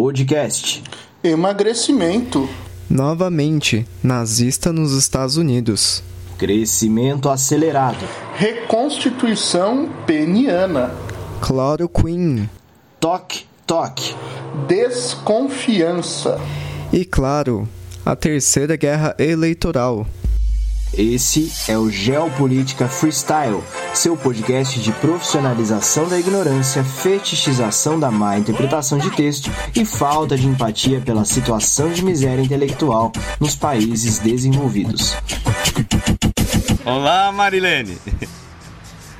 [0.00, 0.80] Podcast.
[1.24, 2.48] Emagrecimento.
[2.88, 6.04] Novamente, nazista nos Estados Unidos.
[6.38, 7.98] Crescimento acelerado.
[8.36, 10.94] Reconstituição peniana.
[11.44, 12.48] Chloroquine.
[13.00, 14.14] Toque, toque.
[14.68, 16.40] Desconfiança.
[16.92, 17.68] E claro,
[18.06, 20.06] a terceira guerra eleitoral.
[20.92, 23.62] Esse é o Geopolítica Freestyle,
[23.92, 30.46] seu podcast de profissionalização da ignorância, fetichização da má interpretação de texto e falta de
[30.46, 35.14] empatia pela situação de miséria intelectual nos países desenvolvidos.
[36.84, 37.98] Olá, Marilene.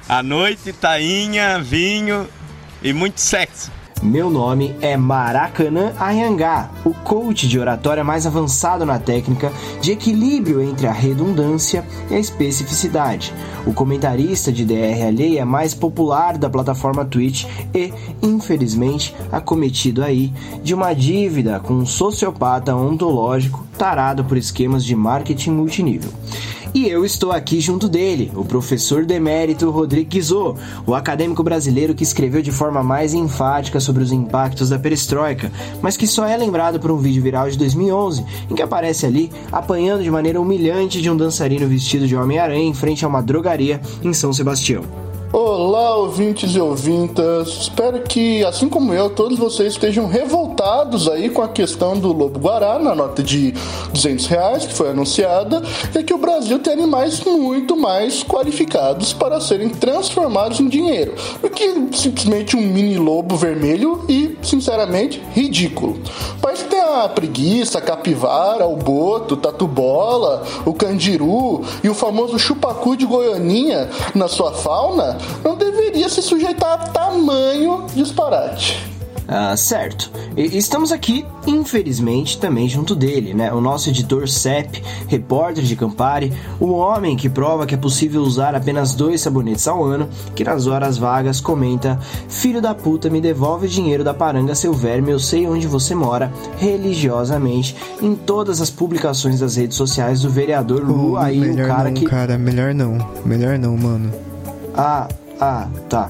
[0.08, 2.26] A noite, tainha, vinho
[2.82, 3.77] e muito sexo.
[4.02, 10.62] Meu nome é Maracanã Ayangá, o coach de oratória mais avançado na técnica de equilíbrio
[10.62, 13.34] entre a redundância e a especificidade,
[13.66, 20.74] o comentarista de DR alheia mais popular da plataforma Twitch e, infelizmente, acometido aí de
[20.74, 26.10] uma dívida com um sociopata ontológico tarado por esquemas de marketing multinível.
[26.74, 32.02] E eu estou aqui junto dele, o professor demérito Rodrigo Guizot, o acadêmico brasileiro que
[32.02, 36.78] escreveu de forma mais enfática sobre os impactos da perestroika, mas que só é lembrado
[36.78, 41.10] por um vídeo viral de 2011, em que aparece ali apanhando de maneira humilhante de
[41.10, 45.07] um dançarino vestido de Homem-Aranha em frente a uma drogaria em São Sebastião.
[45.30, 47.48] Olá, ouvintes e ouvintas.
[47.48, 52.40] Espero que, assim como eu, todos vocês estejam revoltados aí com a questão do lobo
[52.40, 53.52] guará na nota de
[53.92, 55.62] 200 reais que foi anunciada
[55.94, 61.50] e que o Brasil tem animais muito mais qualificados para serem transformados em dinheiro do
[61.50, 66.00] que simplesmente um mini lobo vermelho e, sinceramente, ridículo.
[66.40, 72.38] País tem a preguiça, a capivara, o boto, o tatu-bola, o candiru e o famoso
[72.38, 78.86] chupacu de Goianinha na sua fauna não deveria se sujeitar a tamanho disparate.
[79.30, 80.10] Ah, certo.
[80.34, 83.52] E estamos aqui, infelizmente, também junto dele, né?
[83.52, 88.54] O nosso editor CEP, repórter de Campari, o homem que prova que é possível usar
[88.54, 93.66] apenas dois sabonetes ao ano, que nas horas vagas comenta: Filho da puta, me devolve
[93.66, 98.70] o dinheiro da paranga, seu verme, eu sei onde você mora, religiosamente, em todas as
[98.70, 102.06] publicações das redes sociais do vereador Lu, Oh, aí o cara não, que.
[102.06, 102.96] cara, melhor não.
[103.26, 104.10] Melhor não, mano.
[104.78, 105.08] Ah,
[105.40, 106.08] ah, tá.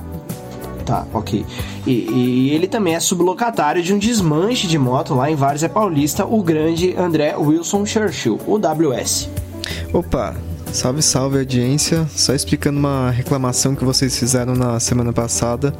[0.84, 1.44] Tá, ok.
[1.86, 6.26] E, e ele também é sublocatário de um desmanche de moto lá em Várzea Paulista,
[6.26, 9.28] o grande André Wilson Churchill, o WS.
[9.92, 10.34] Opa,
[10.72, 12.06] salve, salve audiência.
[12.14, 15.74] Só explicando uma reclamação que vocês fizeram na semana passada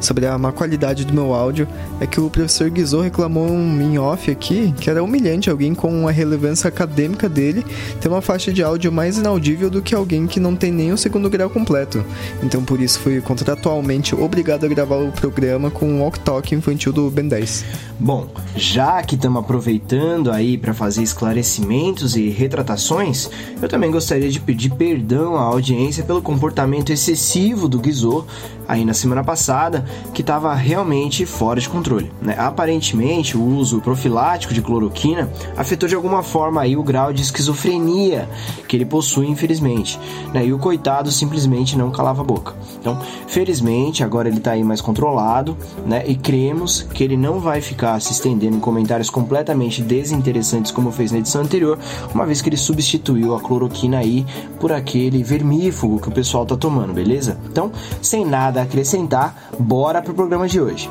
[0.00, 1.68] sobre a má qualidade do meu áudio.
[2.00, 6.10] É que o professor Guizot reclamou em off aqui que era humilhante alguém com a
[6.10, 7.64] relevância acadêmica dele
[8.00, 10.98] ter uma faixa de áudio mais inaudível do que alguém que não tem nem o
[10.98, 12.04] segundo grau completo.
[12.42, 16.92] Então por isso fui contratualmente obrigado a gravar o programa com o Walk Talk infantil
[16.92, 17.64] do Ben 10.
[17.98, 23.30] Bom, já que estamos aproveitando aí para fazer esclarecimentos e retratações,
[23.60, 28.26] eu também gostaria de pedir perdão à audiência pelo comportamento excessivo do Guizot
[28.72, 29.84] aí na semana passada,
[30.14, 32.10] que estava realmente fora de controle.
[32.20, 32.34] Né?
[32.38, 38.28] Aparentemente, o uso profilático de cloroquina afetou de alguma forma aí o grau de esquizofrenia
[38.66, 40.00] que ele possui, infelizmente.
[40.32, 40.46] Né?
[40.46, 42.54] E o coitado simplesmente não calava a boca.
[42.80, 45.56] Então, felizmente, agora ele está aí mais controlado,
[45.86, 46.02] né?
[46.06, 51.12] E cremos que ele não vai ficar se estendendo em comentários completamente desinteressantes como fez
[51.12, 51.78] na edição anterior,
[52.12, 54.26] uma vez que ele substituiu a cloroquina aí
[54.58, 57.38] por aquele vermífugo que o pessoal tá tomando, beleza?
[57.50, 60.90] Então, sem nada acrescentar, bora pro programa de hoje.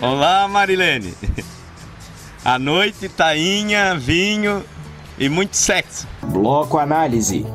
[0.00, 1.14] Olá, Marilene.
[2.44, 4.62] A noite, tainha, vinho
[5.18, 6.06] e muito sexo.
[6.22, 7.46] Bloco Análise.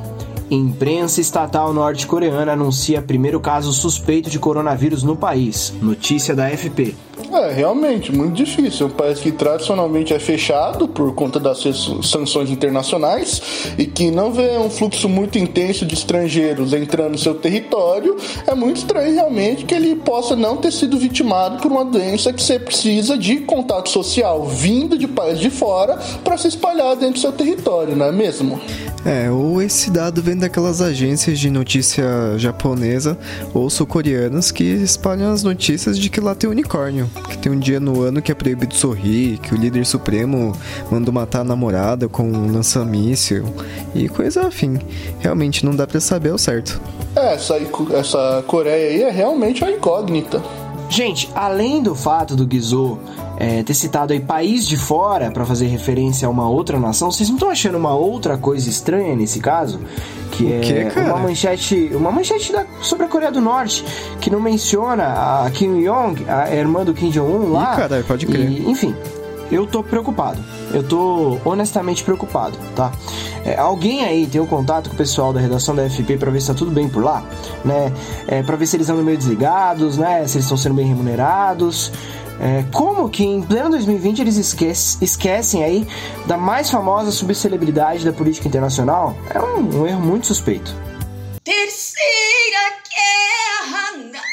[0.50, 5.72] Imprensa estatal norte-coreana anuncia primeiro caso suspeito de coronavírus no país.
[5.80, 6.96] Notícia da FP.
[7.32, 8.88] É, realmente, muito difícil.
[8.88, 11.64] Um país que tradicionalmente é fechado por conta das
[12.04, 17.36] sanções internacionais e que não vê um fluxo muito intenso de estrangeiros entrando no seu
[17.36, 18.18] território.
[18.48, 22.42] É muito estranho realmente que ele possa não ter sido vitimado por uma doença que
[22.42, 27.20] você precisa de contato social vindo de país de fora para se espalhar dentro do
[27.20, 28.60] seu território, não é mesmo?
[29.06, 32.04] É, ou esse dado vem daquelas agências de notícia
[32.38, 33.18] japonesa
[33.54, 37.80] ou sul-coreanas que espalham as notícias de que lá tem unicórnio, que tem um dia
[37.80, 40.56] no ano que é proibido sorrir, que o líder supremo
[40.92, 43.46] mandou matar a namorada com um lança-míssil
[43.94, 44.80] e coisa afim.
[45.20, 46.80] Realmente não dá pra saber ao certo.
[47.16, 47.60] É, essa,
[47.94, 50.42] essa Coreia aí é realmente uma incógnita.
[50.90, 53.00] Gente, além do fato do Guizot
[53.38, 57.30] é, ter citado aí país de fora para fazer referência a uma outra nação, vocês
[57.30, 59.80] não estão achando uma outra coisa estranha nesse caso?
[60.40, 61.08] Que O é quê, cara?
[61.16, 63.84] uma manchete, uma manchete da- sobre a Coreia do Norte,
[64.22, 65.04] que não menciona
[65.46, 67.74] a Kim Jong, a irmã do Kim Jong-un lá.
[67.74, 68.50] Ih, caralho, pode crer.
[68.50, 68.96] E, enfim,
[69.52, 70.40] eu tô preocupado.
[70.74, 72.90] Eu tô honestamente preocupado, tá?
[73.44, 76.40] É, alguém aí tem um contato com o pessoal da redação da FP para ver
[76.40, 77.22] se tá tudo bem por lá,
[77.66, 77.92] né?
[78.26, 80.26] É, para ver se eles andam meio desligados, né?
[80.26, 81.92] Se eles estão sendo bem remunerados.
[82.40, 85.86] É, como que em pleno 2020 eles esquecem, esquecem aí
[86.26, 89.16] da mais famosa subcelebridade da política internacional?
[89.30, 90.74] É um, um erro muito suspeito.
[91.44, 92.60] Terceira
[92.90, 94.24] guerra.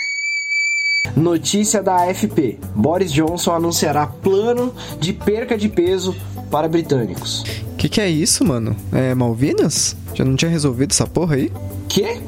[1.17, 6.15] Notícia da AFP: Boris Johnson anunciará plano de perca de peso
[6.49, 7.43] para britânicos.
[7.77, 8.77] Que que é isso, mano?
[8.93, 9.97] É Malvinas?
[10.15, 11.53] Já não tinha resolvido essa porra aí?
[11.89, 12.21] Que?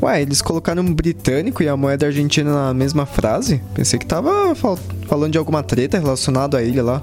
[0.00, 3.60] Ué, eles colocaram um britânico e a moeda argentina na mesma frase?
[3.74, 4.78] Pensei que tava fal
[5.08, 7.02] falando de alguma treta relacionada à ilha lá.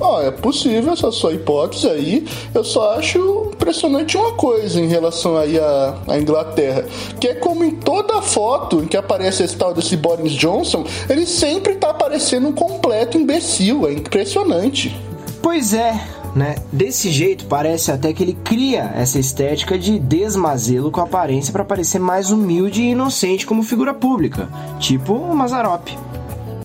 [0.00, 2.26] Oh, é possível essa sua hipótese aí.
[2.52, 6.84] Eu só acho impressionante uma coisa em relação aí à, à Inglaterra,
[7.20, 11.26] que é como em toda foto em que aparece esse tal desse Boris Johnson, ele
[11.26, 13.86] sempre tá aparecendo um completo imbecil.
[13.86, 14.94] É impressionante.
[15.40, 16.00] Pois é,
[16.34, 16.56] né?
[16.72, 21.98] Desse jeito, parece até que ele cria essa estética de desmazelo com aparência para parecer
[21.98, 24.48] mais humilde e inocente como figura pública,
[24.80, 25.88] tipo o Mazarop.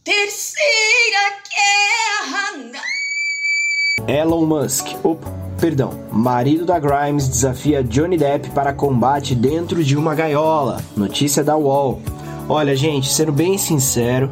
[0.10, 2.82] Terceira guerra!
[4.08, 5.30] Elon Musk, opa,
[5.62, 10.82] perdão, marido da Grimes desafia Johnny Depp para combate dentro de uma gaiola.
[10.98, 12.02] Notícia da UOL.
[12.50, 14.32] Olha, gente, sendo bem sincero,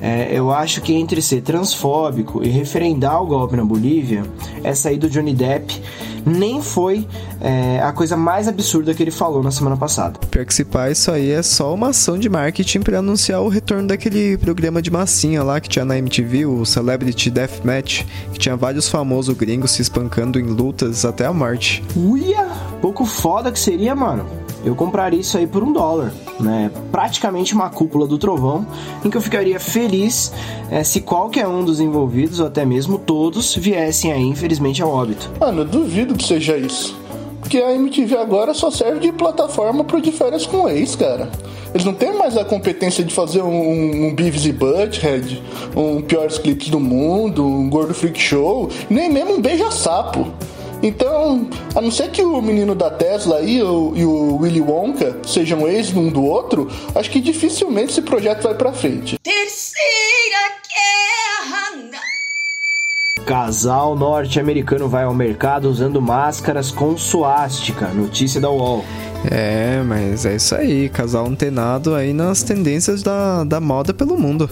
[0.00, 4.22] é, eu acho que entre ser transfóbico e referendar o golpe na Bolívia,
[4.64, 5.78] essa aí do Johnny Depp
[6.24, 7.06] nem foi
[7.40, 10.18] é, a coisa mais absurda que ele falou na semana passada.
[10.30, 13.48] Pior que se pá, isso aí é só uma ação de marketing para anunciar o
[13.48, 18.56] retorno daquele programa de massinha lá que tinha na MTV, o Celebrity Deathmatch, que tinha
[18.56, 21.82] vários famosos gringos se espancando em lutas até a morte.
[21.94, 22.46] Uia!
[22.80, 26.70] Pouco foda que seria, mano eu compraria isso aí por um dólar, né?
[26.90, 28.66] Praticamente uma cúpula do trovão,
[29.04, 30.32] em que eu ficaria feliz
[30.70, 35.30] é, se qualquer um dos envolvidos, ou até mesmo todos, viessem aí, infelizmente, ao óbito.
[35.40, 36.96] Mano, eu duvido que seja isso.
[37.40, 41.30] Porque a MTV agora só serve de plataforma pro de férias com ex, cara.
[41.72, 45.42] Eles não têm mais a competência de fazer um, um Beavis e Butthead,
[45.76, 50.26] um Piores Clips do Mundo, um Gordo Freak Show, nem mesmo um Beija-Sapo.
[50.82, 55.16] Então, a não ser que o menino da Tesla aí, o, e o Willy Wonka
[55.26, 59.18] sejam ex um do outro, acho que dificilmente esse projeto vai para frente.
[59.22, 60.38] Terceira
[60.68, 62.00] guerra.
[63.26, 67.88] Casal norte-americano vai ao mercado usando máscaras com suástica.
[67.88, 68.84] Notícia da UOL.
[69.30, 74.48] É, mas é isso aí, casal antenado aí nas tendências da, da moda pelo mundo.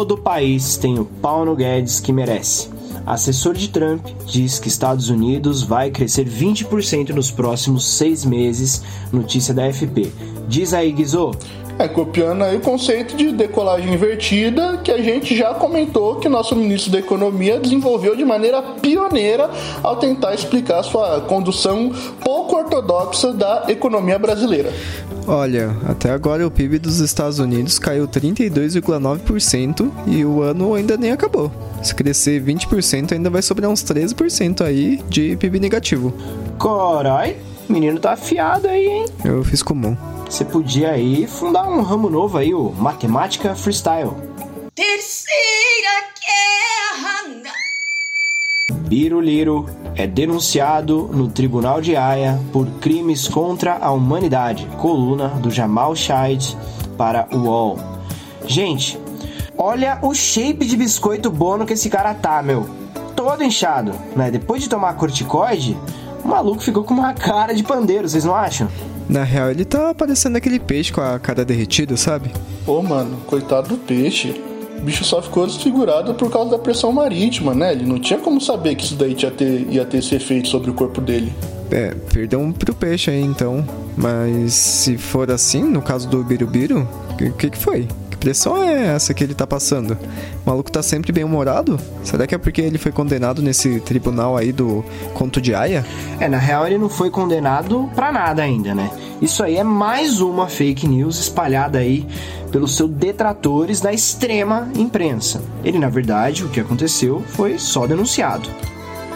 [0.00, 2.70] Todo o país tem o Paulo Guedes que merece.
[3.04, 8.82] Assessor de Trump diz que Estados Unidos vai crescer 20% nos próximos seis meses.
[9.12, 10.10] Notícia da FP.
[10.48, 11.32] Diz aí, Guizô.
[11.78, 16.56] É, copiando aí o conceito de decolagem invertida que a gente já comentou que nosso
[16.56, 19.50] ministro da Economia desenvolveu de maneira pioneira
[19.82, 21.92] ao tentar explicar sua condução
[22.24, 24.72] pouco ortodoxa da economia brasileira.
[25.26, 31.12] Olha, até agora o PIB dos Estados Unidos caiu 32,9% e o ano ainda nem
[31.12, 31.52] acabou.
[31.82, 36.12] Se crescer 20%, ainda vai sobrar uns 13% aí de PIB negativo.
[36.58, 37.36] Corai,
[37.68, 39.06] menino tá afiado aí, hein?
[39.24, 39.96] Eu fiz comum.
[40.28, 44.12] Você podia aí fundar um ramo novo aí, o Matemática Freestyle.
[44.74, 47.69] Terceira Guerra!
[48.90, 54.66] Biruliro é denunciado no Tribunal de Haia por crimes contra a humanidade.
[54.78, 56.58] Coluna do Jamal Shaid
[56.98, 57.78] para o UOL.
[58.48, 58.98] Gente,
[59.56, 62.68] olha o shape de biscoito bono que esse cara tá, meu.
[63.14, 64.28] Todo inchado, né?
[64.28, 65.78] Depois de tomar corticoide,
[66.24, 68.66] o maluco ficou com uma cara de pandeiro, vocês não acham?
[69.08, 72.32] Na real, ele tá parecendo aquele peixe com a cara derretida, sabe?
[72.66, 74.49] Pô, mano, coitado do peixe.
[74.80, 77.72] O bicho só ficou desfigurado por causa da pressão marítima, né?
[77.72, 80.70] Ele não tinha como saber que isso daí ia ter, ia ter esse efeito sobre
[80.70, 81.32] o corpo dele.
[81.70, 83.64] É, perdão pro peixe aí então.
[83.96, 87.86] Mas se for assim, no caso do Birubiru, o que, que, que foi?
[88.20, 89.96] Pressão é essa que ele tá passando?
[90.44, 91.80] O maluco tá sempre bem humorado?
[92.04, 94.84] Será que é porque ele foi condenado nesse tribunal aí do
[95.14, 95.84] Conto de Aya?
[96.20, 98.90] É, na real ele não foi condenado pra nada ainda, né?
[99.22, 102.06] Isso aí é mais uma fake news espalhada aí
[102.52, 105.40] pelos seus detratores da extrema imprensa.
[105.64, 108.50] Ele, na verdade, o que aconteceu foi só denunciado.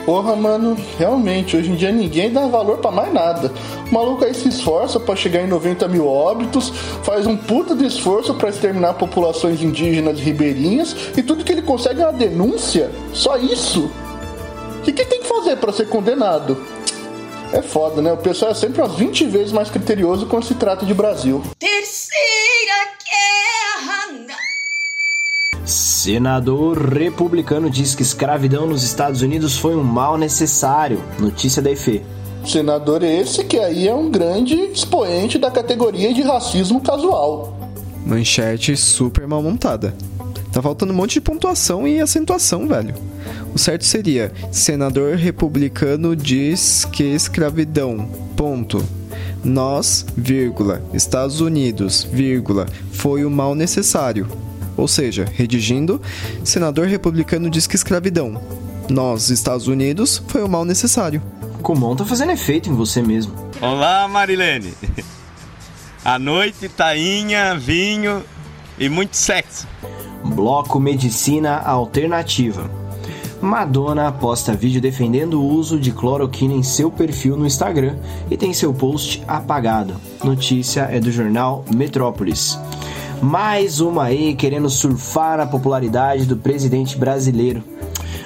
[0.04, 3.50] Porra, mano, realmente, hoje em dia ninguém dá valor para mais nada.
[3.90, 6.70] O maluco aí se esforça para chegar em 90 mil óbitos,
[7.02, 12.02] faz um puta de esforço para exterminar populações indígenas ribeirinhas e tudo que ele consegue
[12.02, 12.90] é uma denúncia?
[13.14, 13.90] Só isso?
[14.78, 16.62] O que, que tem que fazer para ser condenado?
[17.50, 18.12] É foda, né?
[18.12, 21.42] O pessoal é sempre umas 20 vezes mais criterioso quando se trata de Brasil.
[21.58, 22.93] Terceira
[26.04, 31.02] Senador republicano diz que escravidão nos Estados Unidos foi um mal necessário.
[31.18, 32.02] Notícia da EFE.
[32.44, 37.58] Senador esse que aí é um grande expoente da categoria de racismo casual.
[38.04, 39.96] Manchete super mal montada.
[40.52, 42.94] Tá faltando um monte de pontuação e acentuação, velho.
[43.54, 48.06] O certo seria: senador republicano diz que escravidão.
[48.37, 48.84] Ponto.
[49.42, 54.43] Nós, vírgula, Estados Unidos, vírgula, foi o mal necessário.
[54.76, 56.00] Ou seja, redigindo,
[56.43, 58.40] senador republicano diz que escravidão.
[58.88, 61.23] Nós, Estados Unidos, foi o mal necessário.
[61.62, 63.33] Comum tá fazendo efeito em você mesmo.
[63.61, 64.75] Olá, Marilene.
[66.04, 68.23] A noite, tainha, vinho
[68.78, 69.66] e muito sexo.
[70.23, 72.71] Bloco Medicina Alternativa.
[73.40, 77.97] Madonna posta vídeo defendendo o uso de cloroquina em seu perfil no Instagram
[78.31, 80.00] e tem seu post apagado.
[80.23, 82.59] Notícia é do jornal Metrópolis.
[83.23, 87.62] Mais uma aí querendo surfar a popularidade do presidente brasileiro.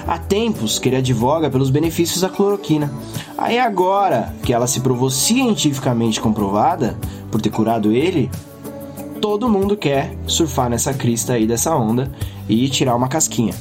[0.07, 2.91] Há tempos que ele advoga pelos benefícios da cloroquina.
[3.37, 6.97] Aí agora que ela se provou cientificamente comprovada
[7.31, 8.29] por ter curado ele,
[9.21, 12.11] todo mundo quer surfar nessa crista aí dessa onda
[12.47, 13.53] e tirar uma casquinha.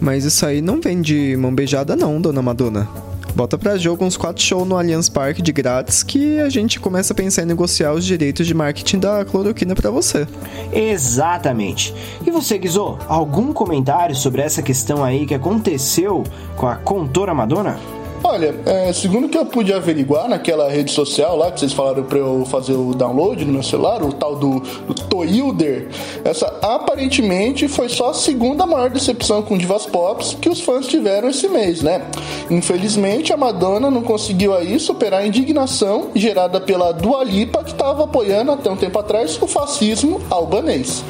[0.00, 3.07] Mas isso aí não vem de mão beijada não, dona Madonna.
[3.34, 7.12] Bota pra jogo uns 4 shows no Allianz Parque de grátis que a gente começa
[7.12, 10.26] a pensar em negociar os direitos de marketing da cloroquina para você.
[10.72, 11.94] Exatamente.
[12.26, 16.24] E você, Guizô, algum comentário sobre essa questão aí que aconteceu
[16.56, 17.78] com a contora Madonna?
[18.22, 22.18] Olha, é, segundo que eu pude averiguar naquela rede social lá que vocês falaram para
[22.18, 25.88] eu fazer o download no meu celular, o tal do, do Toilder,
[26.24, 31.28] essa aparentemente foi só a segunda maior decepção com divas pops que os fãs tiveram
[31.28, 32.02] esse mês, né?
[32.50, 38.04] Infelizmente, a Madonna não conseguiu aí superar a indignação gerada pela Dua Lipa que estava
[38.04, 41.04] apoiando até um tempo atrás o fascismo albanês.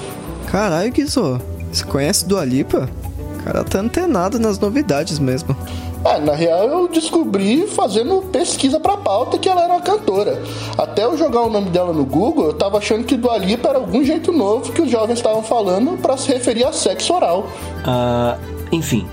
[0.46, 1.38] Caralho, Guizô,
[1.72, 2.88] você conhece Dua Lipa?
[3.34, 5.56] O cara tá antenado nas novidades mesmo.
[6.08, 10.42] É, na real eu descobri fazendo pesquisa pra pauta que ela era uma cantora.
[10.78, 13.78] Até eu jogar o nome dela no Google, eu tava achando que Dua Lipa era
[13.78, 17.46] algum jeito novo que os jovens estavam falando para se referir a sexo oral.
[17.84, 18.40] Uh,
[18.72, 19.06] enfim,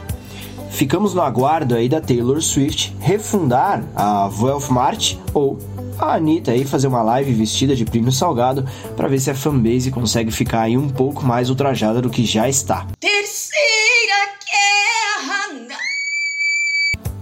[0.70, 5.58] ficamos no aguardo aí da Taylor Swift refundar a Velvet Mart ou
[6.00, 9.92] a Anitta aí fazer uma live vestida de primo salgado para ver se a fanbase
[9.92, 12.88] consegue ficar aí um pouco mais ultrajada do que já está.
[13.00, 15.85] Terceira guerra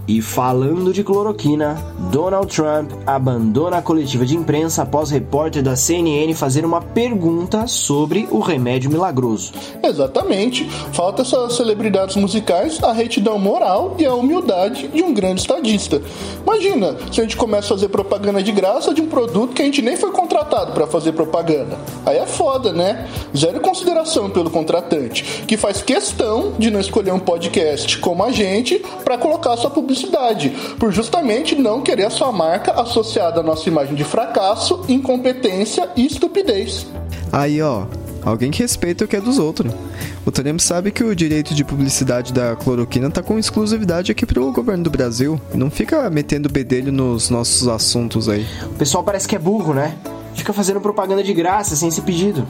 [0.08, 1.78] e falando de cloroquina,
[2.12, 8.28] Donald Trump abandona a coletiva de imprensa após repórter da CNN fazer uma pergunta sobre
[8.30, 9.54] o remédio milagroso.
[9.82, 10.70] Exatamente.
[10.92, 16.02] Falta essas celebridades musicais, a retidão moral e a humildade de um grande estadista.
[16.42, 19.66] Imagina se a gente começa a fazer propaganda de graça de um produto que a
[19.66, 21.78] gente nem foi contratado para fazer propaganda.
[22.06, 23.08] Aí é foda, né?
[23.36, 28.80] Zero consideração pelo contratante, que faz questão de não escolher um podcast como a gente
[29.06, 33.70] para colocar sua publicidade publicidade, por justamente não querer a sua marca associada à nossa
[33.70, 36.88] imagem de fracasso, incompetência e estupidez.
[37.32, 37.86] Aí, ó,
[38.24, 39.72] alguém que respeita o que é dos outros.
[40.26, 44.52] O Trump sabe que o direito de publicidade da cloroquina tá com exclusividade aqui pro
[44.52, 45.40] governo do Brasil.
[45.54, 48.46] Não fica metendo bedelho nos nossos assuntos aí.
[48.64, 49.96] O pessoal parece que é burro, né?
[50.36, 52.46] Fica fazendo propaganda de graça sem esse pedido.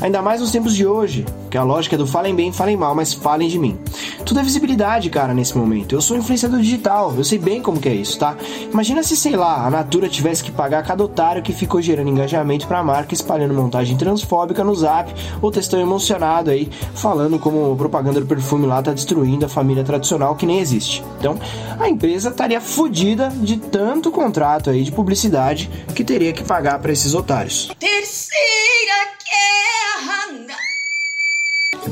[0.00, 2.94] Ainda mais nos tempos de hoje, que a lógica é do falem bem, falem mal,
[2.94, 3.78] mas falem de mim.
[4.24, 5.94] Tudo é visibilidade, cara, nesse momento.
[5.94, 8.36] Eu sou influenciador digital, eu sei bem como que é isso, tá?
[8.72, 12.66] Imagina se, sei lá, a Natura tivesse que pagar cada otário que ficou gerando engajamento
[12.66, 15.12] pra marca, espalhando montagem transfóbica no zap,
[15.42, 20.34] ou textão emocionado aí, falando como propaganda do perfume lá tá destruindo a família tradicional
[20.36, 21.04] que nem existe.
[21.18, 21.38] Então,
[21.78, 26.92] a empresa estaria fodida de tanto contrato aí de publicidade que teria que pagar para
[26.92, 27.70] esses otários otários.
[27.78, 30.56] Terceira Guerra.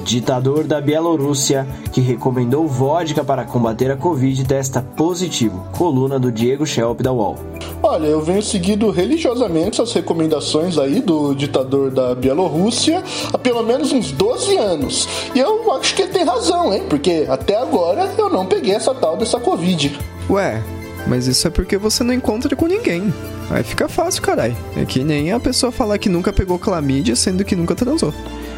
[0.05, 5.67] Ditador da Bielorrússia que recomendou vodka para combater a Covid testa positivo.
[5.77, 7.39] Coluna do Diego Schelp da UOL.
[7.83, 13.91] Olha, eu venho seguindo religiosamente as recomendações aí do ditador da Bielorrússia há pelo menos
[13.91, 15.09] uns 12 anos.
[15.35, 16.85] E eu acho que ele tem razão, hein?
[16.89, 19.99] Porque até agora eu não peguei essa tal dessa Covid.
[20.31, 20.63] Ué,
[21.07, 23.13] mas isso é porque você não encontra com ninguém.
[23.51, 24.57] Aí fica fácil, carai.
[24.77, 28.15] É que nem a pessoa falar que nunca pegou clamídia, sendo que nunca transou.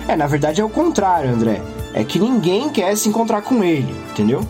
[0.06, 1.62] É, na verdade é o contrário, André.
[1.94, 4.46] É que ninguém quer se encontrar com ele, entendeu?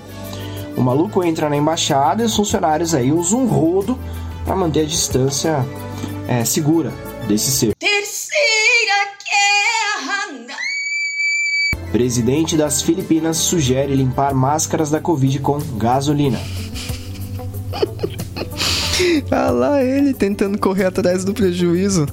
[0.77, 3.99] O maluco entra na embaixada e os funcionários aí usam um rodo
[4.45, 5.65] para manter a distância
[6.27, 6.93] é, segura
[7.29, 7.75] desse ser.
[7.77, 10.57] Terceira guerra!
[11.93, 16.41] Presidente das Filipinas sugere limpar máscaras da Covid com gasolina.
[19.31, 22.07] Ah lá ele tentando correr atrás do prejuízo.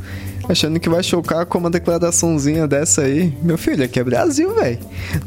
[0.50, 3.34] Achando que vai chocar com uma declaraçãozinha dessa aí.
[3.42, 4.80] Meu filho, aqui é Brasil, velho.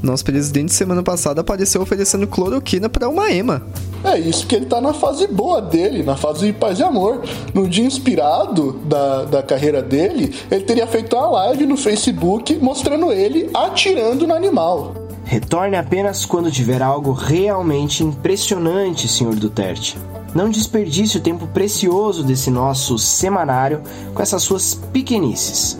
[0.03, 3.62] Nosso presidente semana passada apareceu oferecendo cloroquina para uma ema.
[4.03, 7.23] É isso que ele tá na fase boa dele, na fase de paz e amor.
[7.55, 13.11] No dia inspirado da, da carreira dele, ele teria feito uma live no Facebook mostrando
[13.12, 14.95] ele atirando no animal.
[15.25, 19.37] Retorne apenas quando tiver algo realmente impressionante, Sr.
[19.37, 19.97] Duterte.
[20.35, 23.81] Não desperdice o tempo precioso desse nosso semanário
[24.12, 25.79] com essas suas pequenices.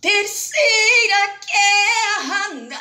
[0.00, 2.78] Terceira guerra!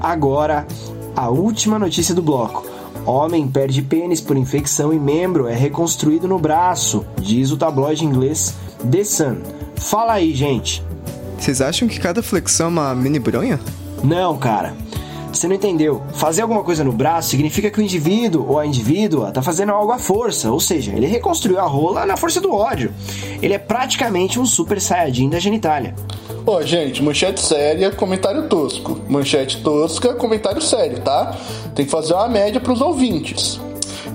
[0.00, 0.66] Agora,
[1.14, 2.66] a última notícia do bloco.
[3.06, 8.54] Homem perde pênis por infecção e membro é reconstruído no braço, diz o tabloide inglês
[8.90, 9.36] The Sun.
[9.76, 10.82] Fala aí, gente.
[11.38, 13.60] Vocês acham que cada flexão é uma mini bronha?
[14.02, 14.74] Não, cara.
[15.34, 16.00] Você não entendeu.
[16.12, 19.90] Fazer alguma coisa no braço significa que o indivíduo ou a indivídua tá fazendo algo
[19.90, 22.94] à força, ou seja, ele reconstruiu a rola na força do ódio.
[23.42, 25.92] Ele é praticamente um super saiyajin da genitália.
[26.46, 29.00] Ó, oh, gente, manchete séria, comentário tosco.
[29.08, 31.36] Manchete tosca, comentário sério, tá?
[31.74, 33.60] Tem que fazer uma média pros ouvintes.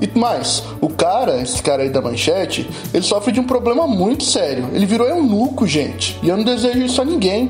[0.02, 4.24] E mais, o cara, esse cara aí da manchete, ele sofre de um problema muito
[4.24, 4.70] sério.
[4.74, 6.18] Ele virou eunuco, gente.
[6.24, 7.50] E eu não desejo isso a ninguém.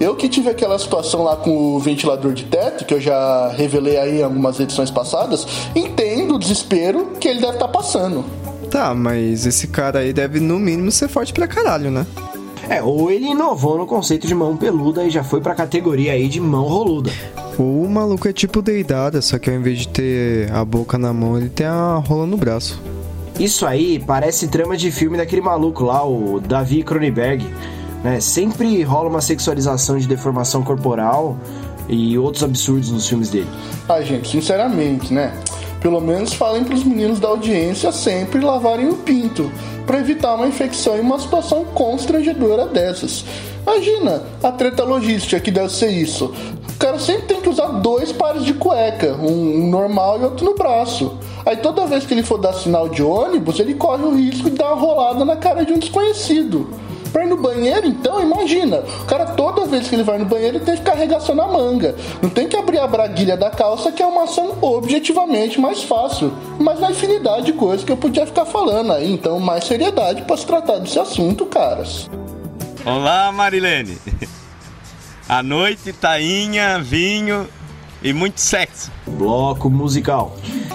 [0.00, 3.96] Eu que tive aquela situação lá com o ventilador de teto, que eu já revelei
[3.96, 8.24] aí em algumas edições passadas, entendo o desespero que ele deve estar tá passando.
[8.70, 12.06] Tá, mas esse cara aí deve no mínimo ser forte pra caralho, né?
[12.68, 16.28] É, ou ele inovou no conceito de mão peluda e já foi pra categoria aí
[16.28, 17.10] de mão roluda.
[17.58, 21.36] O maluco é tipo deidada, só que ao invés de ter a boca na mão,
[21.36, 22.80] ele tem a rola no braço.
[23.40, 27.44] Isso aí parece trama de filme daquele maluco lá, o Davi Cronenberg.
[28.02, 28.20] Né?
[28.20, 31.36] Sempre rola uma sexualização de deformação corporal
[31.88, 33.48] e outros absurdos nos filmes dele.
[33.88, 35.32] Ah, gente, sinceramente, né?
[35.80, 39.50] Pelo menos falem para os meninos da audiência sempre lavarem o pinto,
[39.86, 43.24] para evitar uma infecção e uma situação constrangedora dessas.
[43.62, 46.34] Imagina a treta logística que deve ser isso.
[46.68, 50.54] O cara sempre tem que usar dois pares de cueca, um normal e outro no
[50.54, 51.16] braço.
[51.46, 54.56] Aí toda vez que ele for dar sinal de ônibus, ele corre o risco de
[54.56, 56.68] dar uma rolada na cara de um desconhecido.
[57.12, 58.78] Pra ir no banheiro, então, imagina.
[59.02, 61.46] O cara, toda vez que ele vai no banheiro, ele tem que ficar arregaçando a
[61.46, 61.94] manga.
[62.22, 66.32] Não tem que abrir a braguilha da calça, que é uma ação objetivamente mais fácil.
[66.58, 69.12] Mas na infinidade de coisas que eu podia ficar falando aí.
[69.12, 72.08] Então, mais seriedade para se tratar desse assunto, caras.
[72.84, 73.98] Olá, Marilene.
[75.28, 77.46] A noite, tainha, vinho
[78.02, 78.90] e muito sexo.
[79.06, 80.34] Bloco musical.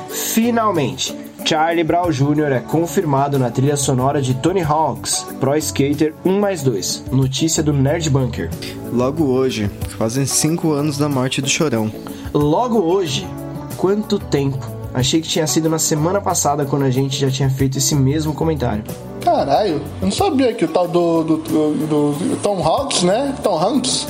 [0.09, 1.15] Finalmente,
[1.45, 2.53] Charlie Brown Jr.
[2.53, 7.73] é confirmado na trilha sonora de Tony Hawk's Pro Skater 1 mais 2, notícia do
[7.73, 8.49] Nerd Bunker.
[8.91, 11.91] Logo hoje, fazem 5 anos da morte do Chorão.
[12.33, 13.27] Logo hoje?
[13.75, 14.65] Quanto tempo?
[14.93, 18.33] Achei que tinha sido na semana passada quando a gente já tinha feito esse mesmo
[18.33, 18.83] comentário.
[19.21, 23.35] Caralho, eu não sabia que o tal do, do, do, do Tom Hawks, né?
[23.43, 24.07] Tom Hanks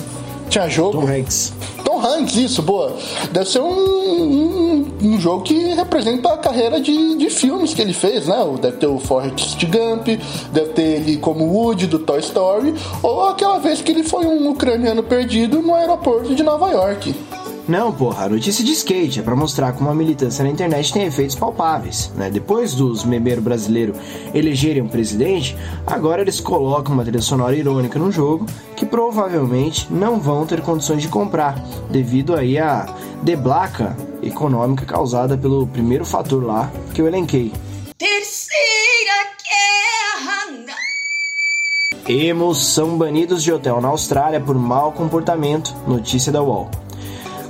[0.49, 0.99] tinha jogo.
[1.01, 1.53] Tom Hanks.
[2.03, 2.95] Hanks, isso, boa.
[3.31, 7.93] Deve ser um, um, um, jogo que representa a carreira de, de filmes que ele
[7.93, 8.35] fez, né?
[8.61, 10.07] Deve ter o Forrest Gump,
[10.51, 14.49] deve ter ele como Woody do Toy Story, ou aquela vez que ele foi um
[14.49, 17.15] ucraniano perdido no aeroporto de Nova York.
[17.65, 21.05] Não, porra, a notícia de skate é para mostrar como a militância na internet tem
[21.05, 22.11] efeitos palpáveis.
[22.13, 22.29] Né?
[22.29, 23.97] Depois dos memeiros brasileiros
[24.33, 25.55] elegerem um presidente,
[25.87, 28.45] agora eles colocam uma trilha sonora irônica no jogo
[28.75, 31.57] que provavelmente não vão ter condições de comprar,
[31.89, 37.53] devido aí à deblaca econômica causada pelo primeiro fator lá que eu elenquei.
[37.97, 39.13] Terceira
[40.67, 40.75] guerra!
[42.09, 46.69] Emos são banidos de hotel na Austrália por mau comportamento, notícia da UOL.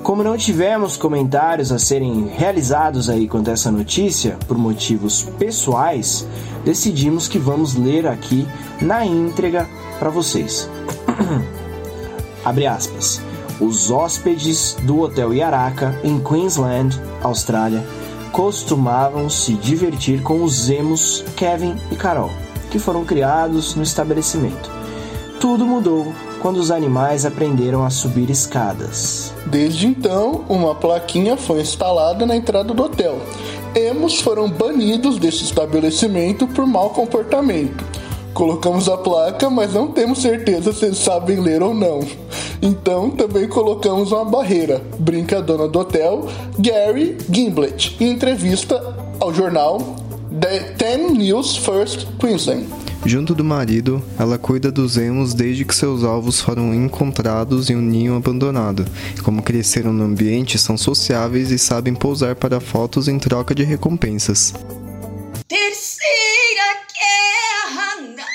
[0.03, 6.27] Como não tivemos comentários a serem realizados aí quanto a essa notícia, por motivos pessoais,
[6.65, 8.45] decidimos que vamos ler aqui
[8.81, 9.65] na íntegra
[9.99, 10.69] para vocês.
[12.43, 13.21] Abre aspas.
[13.61, 17.81] Os hóspedes do Hotel Yaraka, em Queensland, Austrália,
[18.33, 22.31] costumavam se divertir com os emos Kevin e Carol,
[22.69, 24.69] que foram criados no estabelecimento.
[25.39, 26.13] Tudo mudou
[26.43, 29.33] quando os animais aprenderam a subir escadas.
[29.45, 33.17] Desde então, uma plaquinha foi instalada na entrada do hotel.
[33.73, 37.85] Emos foram banidos desse estabelecimento por mau comportamento.
[38.33, 42.01] Colocamos a placa, mas não temos certeza se eles sabem ler ou não.
[42.61, 44.81] Então também colocamos uma barreira.
[44.99, 46.27] Brinca a dona do hotel,
[46.59, 49.77] Gary Gimblett, em entrevista ao jornal
[50.41, 52.82] The 10 News First Queensland.
[53.05, 57.81] Junto do marido, ela cuida dos emos desde que seus alvos foram encontrados em um
[57.81, 58.85] ninho abandonado.
[59.23, 64.53] Como cresceram no ambiente, são sociáveis e sabem pousar para fotos em troca de recompensas.
[65.49, 66.63] Terceira
[66.95, 68.25] Guerra!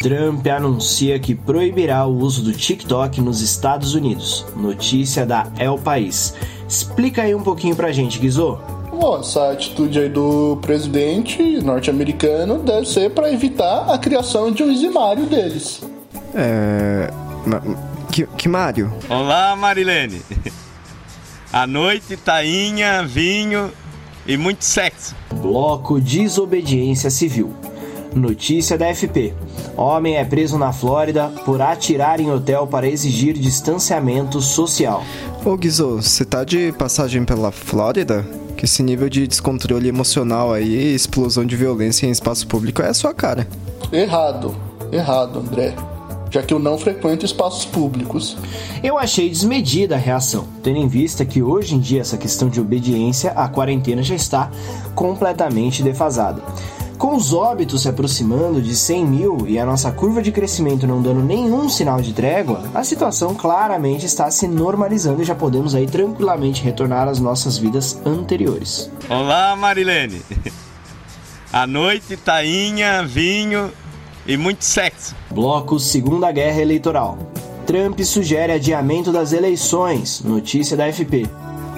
[0.00, 4.44] Trump anuncia que proibirá o uso do TikTok nos Estados Unidos.
[4.56, 6.34] Notícia da El País.
[6.68, 8.58] Explica aí um pouquinho pra gente, Guizô.
[9.02, 14.70] Bom, essa atitude aí do presidente norte-americano deve ser para evitar a criação de um
[14.70, 15.82] izimário deles.
[16.32, 17.10] É.
[18.12, 18.94] Que, que Mário?
[19.10, 20.22] Olá, Marilene.
[21.52, 23.72] A noite, tainha, vinho
[24.24, 25.16] e muito sexo.
[25.34, 27.52] Bloco Desobediência Civil.
[28.14, 29.34] Notícia da FP.
[29.76, 35.02] Homem é preso na Flórida por atirar em hotel para exigir distanciamento social.
[35.44, 38.24] Ô Guizô, você tá de passagem pela Flórida?
[38.62, 42.94] Que esse nível de descontrole emocional aí, explosão de violência em espaço público é a
[42.94, 43.44] sua cara.
[43.90, 44.54] Errado,
[44.92, 45.74] errado, André
[46.32, 48.38] já que eu não frequento espaços públicos.
[48.82, 52.58] Eu achei desmedida a reação, tendo em vista que hoje em dia essa questão de
[52.58, 54.50] obediência à quarentena já está
[54.94, 56.42] completamente defasada.
[57.02, 61.02] Com os óbitos se aproximando de 100 mil e a nossa curva de crescimento não
[61.02, 65.84] dando nenhum sinal de trégua, a situação claramente está se normalizando e já podemos aí
[65.84, 68.88] tranquilamente retornar às nossas vidas anteriores.
[69.10, 70.22] Olá, Marilene.
[71.52, 73.72] A noite, tainha, vinho
[74.24, 75.16] e muito sexo.
[75.28, 77.18] Bloco Segunda Guerra Eleitoral.
[77.66, 80.22] Trump sugere adiamento das eleições.
[80.22, 81.28] Notícia da FP.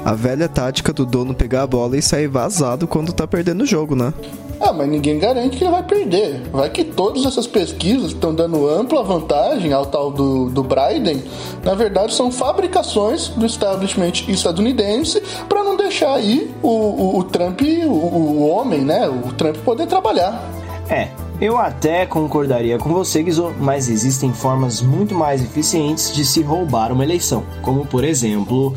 [0.04, 3.66] A velha tática do dono pegar a bola e sair vazado quando tá perdendo o
[3.66, 4.12] jogo, né?
[4.60, 6.42] Ah, mas ninguém garante que ele vai perder.
[6.52, 11.22] Vai que todas essas pesquisas estão dando ampla vantagem ao tal do, do Biden,
[11.62, 17.60] na verdade são fabricações do establishment estadunidense para não deixar aí o, o, o Trump,
[17.62, 19.08] o, o homem, né?
[19.08, 20.50] O Trump poder trabalhar.
[20.88, 21.08] É,
[21.40, 26.92] eu até concordaria com você, Guizô, mas existem formas muito mais eficientes de se roubar
[26.92, 28.76] uma eleição, como por exemplo,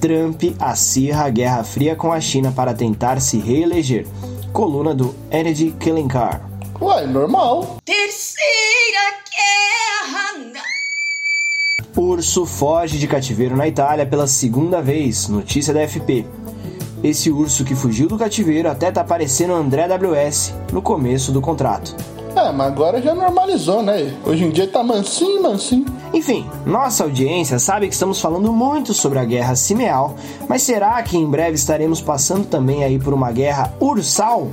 [0.00, 4.06] Trump acirra a Guerra Fria com a China para tentar se reeleger.
[4.50, 6.40] Coluna do Energy Killing Car.
[6.80, 7.76] Uai, normal.
[7.84, 8.40] Terceira
[9.30, 10.62] guerra.
[11.94, 15.28] Urso foge de cativeiro na Itália pela segunda vez.
[15.28, 16.24] Notícia da FP.
[17.04, 21.94] Esse urso que fugiu do cativeiro até tá parecendo André WS no começo do contrato.
[22.34, 24.14] É, mas agora já normalizou, né?
[24.24, 25.84] Hoje em dia tá mansinho, mansinho.
[26.12, 30.14] Enfim, nossa audiência sabe que estamos falando muito sobre a guerra cimeal,
[30.48, 34.48] mas será que em breve estaremos passando também aí por uma guerra ursal?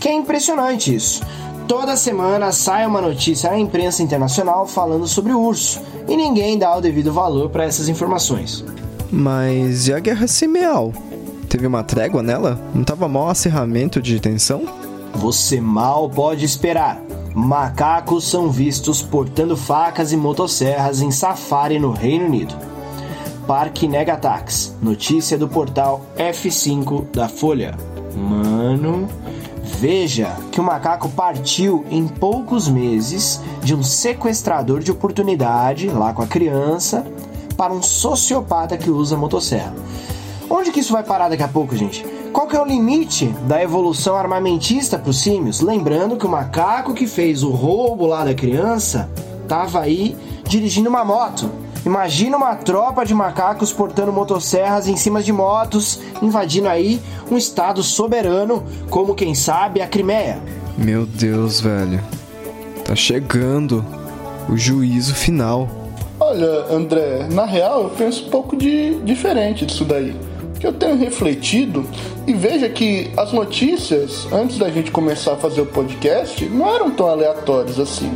[0.00, 1.22] Que é impressionante isso.
[1.66, 6.76] Toda semana sai uma notícia na imprensa internacional falando sobre o urso, e ninguém dá
[6.76, 8.64] o devido valor para essas informações.
[9.10, 10.92] Mas e a guerra cimeal?
[11.48, 12.60] Teve uma trégua nela?
[12.74, 14.62] Não tava mal acerramento de tensão?
[15.14, 17.07] Você mal pode esperar.
[17.38, 22.52] Macacos são vistos portando facas e motosserras em safari no Reino Unido.
[23.46, 24.76] Parque nega ataques.
[24.82, 27.76] Notícia do portal F5 da Folha.
[28.16, 29.08] Mano,
[29.62, 36.22] veja que o macaco partiu em poucos meses de um sequestrador de oportunidade lá com
[36.22, 37.06] a criança
[37.56, 39.72] para um sociopata que usa motosserra.
[40.50, 42.04] Onde que isso vai parar daqui a pouco, gente?
[42.32, 45.60] Qual que é o limite da evolução armamentista para os símios?
[45.60, 49.10] Lembrando que o macaco que fez o roubo lá da criança
[49.42, 51.50] estava aí dirigindo uma moto.
[51.84, 57.82] Imagina uma tropa de macacos portando motosserras em cima de motos, invadindo aí um estado
[57.82, 60.38] soberano, como quem sabe a Crimeia.
[60.76, 62.00] Meu Deus, velho.
[62.84, 63.84] Tá chegando
[64.48, 65.68] o juízo final.
[66.18, 70.27] Olha, André, na real eu penso um pouco de diferente disso daí
[70.58, 71.86] que eu tenho refletido
[72.26, 76.90] e veja que as notícias, antes da gente começar a fazer o podcast, não eram
[76.90, 78.10] tão aleatórias assim.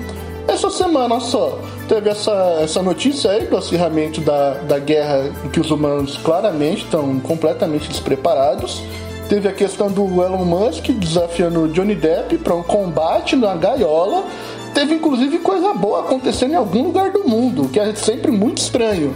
[0.49, 5.61] Essa semana só teve essa, essa notícia aí do acirramento da, da guerra em que
[5.61, 8.83] os humanos claramente estão completamente despreparados.
[9.29, 14.25] Teve a questão do Elon Musk desafiando Johnny Depp para um combate na gaiola.
[14.75, 19.15] Teve inclusive coisa boa acontecendo em algum lugar do mundo, que é sempre muito estranho.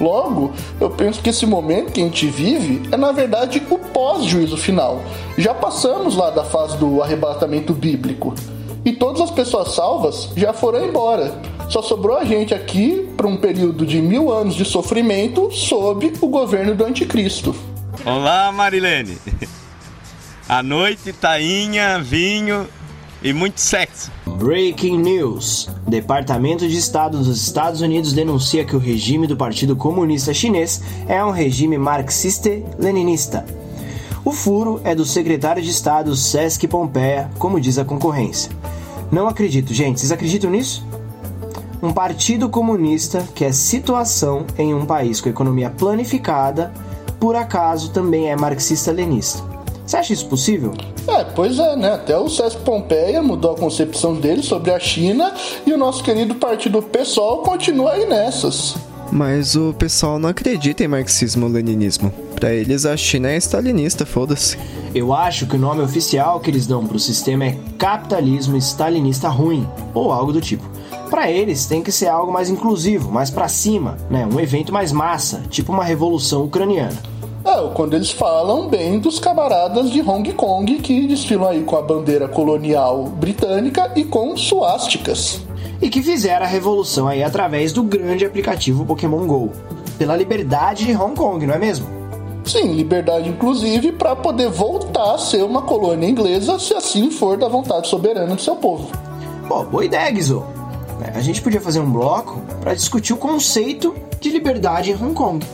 [0.00, 4.56] Logo, eu penso que esse momento que a gente vive é na verdade o pós-juízo
[4.56, 5.02] final.
[5.36, 8.34] Já passamos lá da fase do arrebatamento bíblico.
[8.84, 11.34] E todas as pessoas salvas já foram embora.
[11.68, 16.28] Só sobrou a gente aqui para um período de mil anos de sofrimento sob o
[16.28, 17.54] governo do anticristo.
[18.04, 19.18] Olá, Marilene.
[20.48, 22.66] A noite, tainha, vinho
[23.22, 24.10] e muito sexo.
[24.26, 30.32] Breaking News: Departamento de Estado dos Estados Unidos denuncia que o regime do Partido Comunista
[30.32, 33.44] Chinês é um regime marxista-leninista.
[34.24, 38.50] O furo é do secretário de Estado Sesc Pompeia, como diz a concorrência.
[39.10, 40.86] Não acredito, gente, vocês acreditam nisso?
[41.82, 46.72] Um partido comunista que é situação em um país com economia planificada,
[47.18, 49.42] por acaso também é marxista-lenista.
[49.86, 50.74] Você acha isso possível?
[51.08, 51.94] É, pois é, né?
[51.94, 55.32] Até o César Pompeia mudou a concepção dele sobre a China
[55.66, 58.76] e o nosso querido partido PSOL continua aí nessas.
[59.10, 62.12] Mas o pessoal não acredita em marxismo-leninismo.
[62.34, 64.58] Para eles, a China é stalinista, foda-se.
[64.94, 69.66] Eu acho que o nome oficial que eles dão pro sistema é capitalismo stalinista ruim,
[69.94, 70.68] ou algo do tipo.
[71.08, 74.28] Para eles tem que ser algo mais inclusivo, mais para cima, né?
[74.30, 76.96] Um evento mais massa, tipo uma revolução ucraniana.
[77.44, 81.82] É, quando eles falam bem dos camaradas de Hong Kong que desfilam aí com a
[81.82, 85.40] bandeira colonial britânica e com suásticas.
[85.80, 89.52] E que fizeram a revolução aí através do grande aplicativo Pokémon GO.
[89.96, 91.86] Pela liberdade de Hong Kong, não é mesmo?
[92.44, 97.46] Sim, liberdade inclusive para poder voltar a ser uma colônia inglesa, se assim for da
[97.46, 98.90] vontade soberana do seu povo.
[99.46, 100.42] Pô, boa ideia, Guizô.
[101.14, 105.46] A gente podia fazer um bloco para discutir o conceito de liberdade em Hong Kong.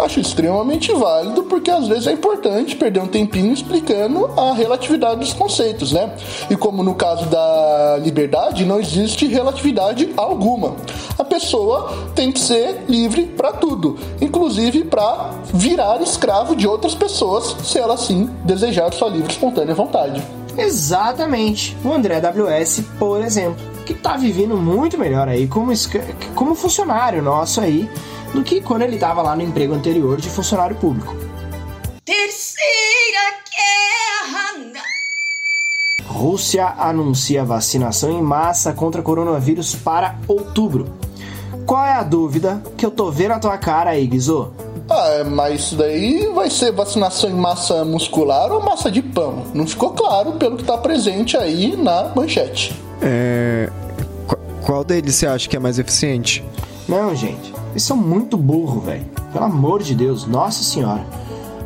[0.00, 5.34] Acho extremamente válido porque às vezes é importante perder um tempinho explicando a relatividade dos
[5.34, 6.14] conceitos, né?
[6.48, 10.74] E como no caso da liberdade, não existe relatividade alguma.
[11.18, 17.54] A pessoa tem que ser livre para tudo, inclusive para virar escravo de outras pessoas,
[17.62, 20.22] se ela assim desejar sua livre espontânea vontade.
[20.56, 21.76] Exatamente.
[21.84, 25.72] O André WS, por exemplo, que tá vivendo muito melhor aí como,
[26.34, 27.88] como funcionário nosso aí
[28.32, 31.14] do que quando ele estava lá no emprego anterior de funcionário público.
[32.04, 34.82] Terceira guerra.
[36.06, 40.92] Rússia anuncia vacinação em massa contra coronavírus para outubro.
[41.66, 44.50] Qual é a dúvida que eu tô vendo a tua cara aí, Guizô?
[44.88, 49.44] Ah, mas isso daí vai ser vacinação em massa muscular ou massa de pão?
[49.54, 52.74] Não ficou claro pelo que tá presente aí na manchete.
[53.00, 53.70] É.
[54.62, 56.44] Qual deles você acha que é mais eficiente?
[56.88, 57.59] Não, gente.
[57.70, 59.04] Eles são muito burro, velho.
[59.32, 61.04] Pelo amor de Deus, nossa senhora.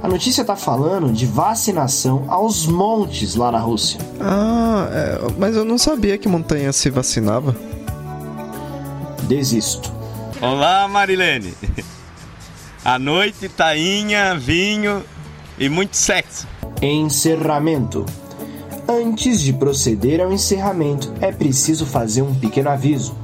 [0.03, 3.99] A notícia tá falando de vacinação aos montes lá na Rússia.
[4.21, 7.57] Ah, é, mas eu não sabia que montanha se vacinava.
[9.23, 9.91] Desisto.
[10.43, 11.55] Olá, Marilene.
[12.85, 15.03] A noite, tainha, vinho
[15.59, 16.47] e muito sexo.
[16.83, 18.05] Encerramento.
[18.87, 23.17] Antes de proceder ao encerramento, é preciso fazer um pequeno aviso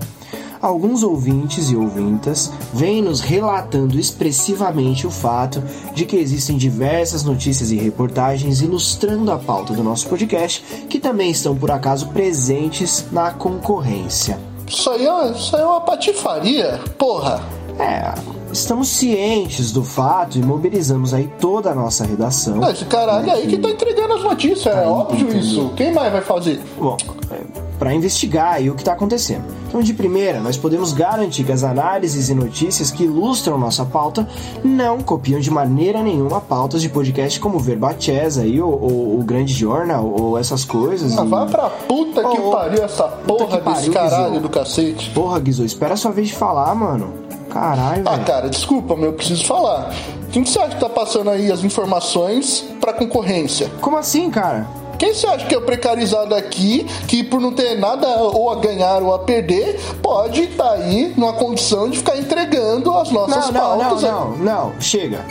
[0.60, 5.62] alguns ouvintes e ouvintas vêm nos relatando expressivamente o fato
[5.94, 11.30] de que existem diversas notícias e reportagens ilustrando a pauta do nosso podcast que também
[11.30, 14.38] estão por acaso presentes na concorrência.
[14.66, 17.42] Isso aí é, isso aí é uma patifaria, porra!
[17.78, 18.14] É,
[18.52, 22.62] estamos cientes do fato e mobilizamos aí toda a nossa redação.
[22.70, 25.40] esse caralho aí que tá entregando as notícias, é tá é óbvio entendeu?
[25.40, 25.72] isso.
[25.76, 26.60] Quem mais vai fazer?
[26.78, 26.96] Bom,
[27.30, 29.42] é, para investigar aí o que está acontecendo.
[29.66, 34.28] Então, de primeira, nós podemos garantir que as análises e notícias que ilustram nossa pauta
[34.62, 39.54] não copiam de maneira nenhuma pautas de podcast como Verbachés aí, ou, ou, o Grande
[39.54, 41.16] Jornal, ou essas coisas.
[41.16, 41.28] Ah, e...
[41.28, 44.40] vai pra puta que oh, pariu essa porra desse pariu, caralho Guizou.
[44.42, 45.10] do cacete.
[45.14, 47.14] Porra, Guizou, espera a sua vez de falar, mano.
[47.48, 49.90] Caralho, Ah, cara, desculpa, mas eu preciso falar.
[50.30, 53.70] Quem que você acha que tá passando aí as informações pra concorrência?
[53.80, 54.66] Como assim, cara?
[55.00, 58.56] Quem você acha que é o precarizado aqui, que por não ter nada ou a
[58.56, 63.46] ganhar ou a perder, pode estar tá aí numa condição de ficar entregando as nossas
[63.46, 64.02] não, não, pautas?
[64.02, 65.24] Não, não, não, chega.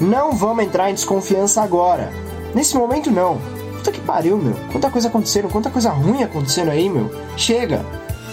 [0.00, 2.12] Não vamos entrar em desconfiança agora.
[2.52, 3.38] Nesse momento, não.
[3.76, 4.56] Puta que pariu, meu.
[4.72, 7.08] Quanta coisa acontecendo, quanta coisa ruim acontecendo aí, meu.
[7.36, 7.80] Chega.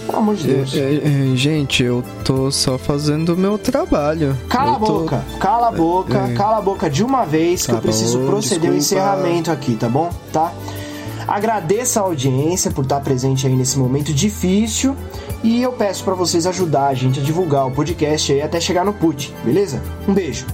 [0.06, 0.74] Pelo amor de Deus.
[0.74, 4.36] É, é, é, gente, eu tô só fazendo o meu trabalho.
[4.48, 5.38] Cala eu a boca, tô...
[5.38, 6.34] cala a boca, é.
[6.34, 9.76] cala a boca de uma vez que tá eu preciso bom, proceder ao encerramento aqui,
[9.76, 10.10] tá bom?
[10.32, 10.52] Tá?
[11.30, 14.96] Agradeço a audiência por estar presente aí nesse momento difícil
[15.44, 18.84] e eu peço para vocês ajudar a gente a divulgar o podcast aí até chegar
[18.84, 19.80] no put, beleza?
[20.08, 20.44] Um beijo.